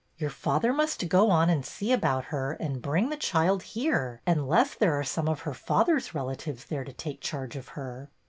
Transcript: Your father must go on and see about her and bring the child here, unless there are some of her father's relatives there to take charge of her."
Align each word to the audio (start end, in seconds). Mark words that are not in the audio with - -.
Your 0.17 0.31
father 0.31 0.73
must 0.73 1.07
go 1.09 1.29
on 1.29 1.47
and 1.51 1.63
see 1.63 1.91
about 1.91 2.25
her 2.33 2.53
and 2.53 2.81
bring 2.81 3.09
the 3.11 3.15
child 3.17 3.61
here, 3.61 4.19
unless 4.25 4.73
there 4.73 4.99
are 4.99 5.03
some 5.03 5.29
of 5.29 5.41
her 5.41 5.53
father's 5.53 6.15
relatives 6.15 6.65
there 6.65 6.83
to 6.83 6.91
take 6.93 7.21
charge 7.21 7.55
of 7.55 7.67
her." 7.77 8.09